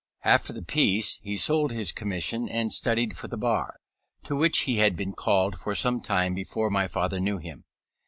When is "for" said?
3.15-3.27, 5.59-5.75